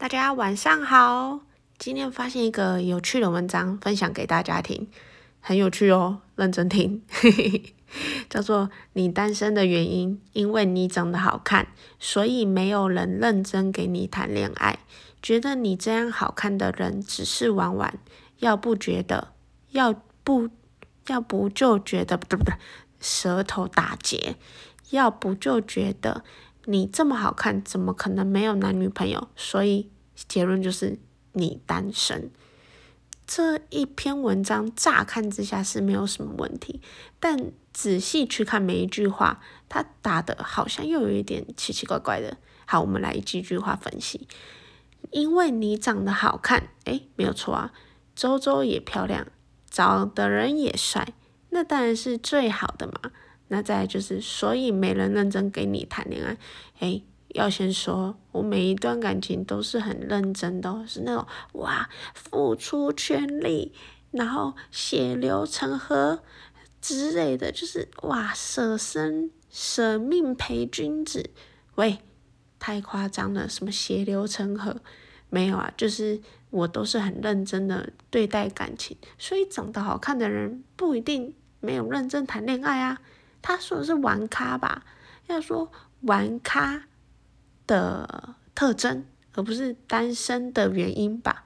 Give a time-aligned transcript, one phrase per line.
[0.00, 1.40] 大家晚上好，
[1.76, 4.88] 今天发现一个有趣的文章，分享给大家听，
[5.40, 7.02] 很有趣哦，认真听，
[8.30, 11.68] 叫做“你单身的原因，因为你长得好看，
[11.98, 14.78] 所以没有人认真给你谈恋爱，
[15.20, 17.98] 觉得你这样好看的人只是玩玩，
[18.38, 19.34] 要不觉得，
[19.72, 19.94] 要
[20.24, 20.48] 不
[21.08, 22.54] 要不就觉得，不对不对，
[23.00, 24.36] 舌头打结，
[24.88, 26.24] 要不就觉得。”
[26.70, 29.26] 你这么好看，怎么可能没有男女朋友？
[29.34, 29.90] 所以
[30.28, 31.00] 结论就是
[31.32, 32.30] 你单身。
[33.26, 36.80] 这一篇文章乍看之下是没有什么问题，
[37.18, 42.36] 但仔细去看每一句话，它打的好像又有一点奇奇怪怪的。
[42.66, 44.28] 好，我们来一句句话分析。
[45.10, 47.72] 因为你长得好看，诶，没有错啊，
[48.14, 49.26] 周周也漂亮，
[49.68, 51.14] 找的人也帅，
[51.48, 53.10] 那当然是最好的嘛。
[53.52, 56.38] 那再就是，所以没人认真给你谈恋爱。
[56.78, 57.04] 诶，
[57.34, 63.72] 要先说，我每一段感情都是很认真的，是那种哇，付出全力，
[64.12, 66.22] 然后血流成河
[66.80, 71.30] 之类的，就是哇，舍身舍命陪君子。
[71.74, 71.98] 喂，
[72.60, 74.76] 太夸张了，什么血流成河？
[75.28, 83.00] 没有啊，就是我都是很认真的对待感情，所以长得好看的人不一定没有认真谈恋爱啊。
[83.42, 84.84] 他说的是玩咖吧？
[85.26, 85.70] 要说
[86.02, 86.84] 玩咖
[87.66, 91.44] 的特征，而不是单身的原因吧？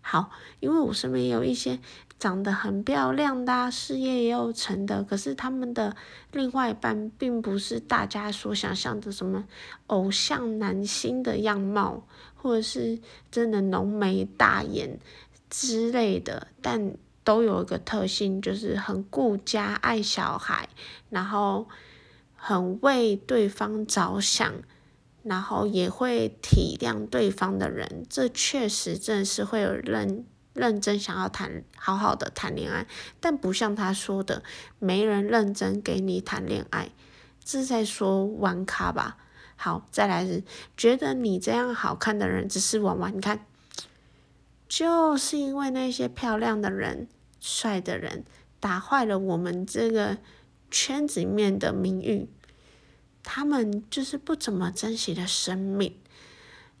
[0.00, 0.30] 好，
[0.60, 1.78] 因为我身边有一些
[2.18, 5.96] 长得很漂亮的、事业也有成的，可是他们的
[6.32, 9.44] 另外一半并不是大家所想象的什么
[9.86, 12.98] 偶像男星的样貌，或者是
[13.30, 14.98] 真的浓眉大眼
[15.48, 16.96] 之类的，但。
[17.24, 20.68] 都有一个特性，就是很顾家、爱小孩，
[21.10, 21.68] 然后
[22.34, 24.52] 很为对方着想，
[25.22, 28.04] 然后也会体谅对方的人。
[28.10, 32.86] 这确实真的是会有认认真想要谈好好的谈恋爱，
[33.20, 34.42] 但不像他说的，
[34.78, 36.90] 没人认真给你谈恋爱，
[37.44, 39.16] 这是在说玩咖吧？
[39.56, 40.42] 好，再来是
[40.76, 43.46] 觉得你这样好看的人只是玩玩，你看。
[44.68, 47.06] 就是因为那些漂亮的人、
[47.42, 48.24] 帅的人，
[48.60, 50.18] 打坏了我们这个
[50.70, 52.28] 圈子里面的名誉。
[53.24, 55.98] 他们就是不怎么珍惜的生命，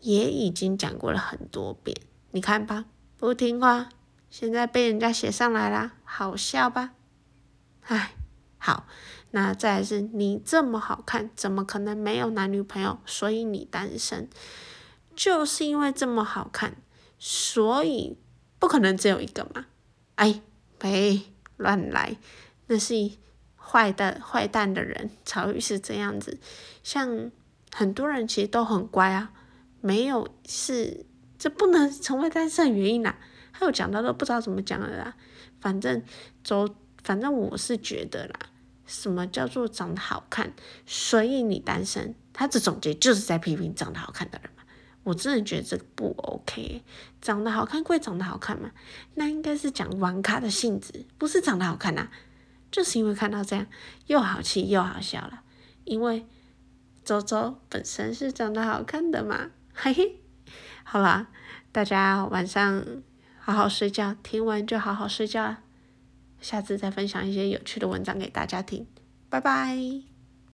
[0.00, 1.96] 也已经讲过了很多遍。
[2.32, 2.86] 你看吧，
[3.16, 3.88] 不听话，
[4.28, 6.94] 现在被人家写上来啦，好笑吧？
[7.82, 8.14] 唉，
[8.58, 8.86] 好，
[9.30, 12.98] 那再来是你这么好看，怎么可能没有男女朋友？
[13.06, 14.28] 所以你单身，
[15.14, 16.76] 就是因为这么好看。
[17.18, 18.16] 所以
[18.60, 19.66] 不可能只有一个嘛？
[20.14, 20.40] 哎，
[20.78, 21.20] 别
[21.56, 22.16] 乱来，
[22.66, 22.94] 那是
[23.56, 26.38] 坏的坏蛋的人才会是这样子。
[26.82, 27.30] 像
[27.74, 29.32] 很多人其实都很乖啊，
[29.80, 31.04] 没有是
[31.38, 33.18] 这不能成为单身的原因啦。
[33.50, 35.16] 还有讲到都不知道怎么讲了啦。
[35.60, 36.02] 反正
[36.44, 36.68] 走，
[37.02, 38.38] 反正我是觉得啦，
[38.86, 40.52] 什么叫做长得好看，
[40.86, 42.14] 所以你单身？
[42.32, 44.50] 他的总结就是在批评长得好看的人。
[45.04, 46.82] 我真的觉得这个不 OK，
[47.20, 48.72] 长得好看归长得好看嘛，
[49.14, 52.10] 那应该是讲玩咖的性质，不是长得好看呐、啊。
[52.70, 53.66] 就是因为看到这样
[54.08, 55.40] 又好气又好笑了，
[55.84, 56.26] 因为
[57.02, 60.20] 周周本身是长得好看的嘛，嘿嘿。
[60.84, 61.28] 好啦，
[61.72, 62.84] 大家晚上
[63.38, 65.62] 好好睡觉，听完就好好睡觉啊。
[66.40, 68.86] 下次再分享一些有趣的文章给大家听，
[69.30, 70.17] 拜拜。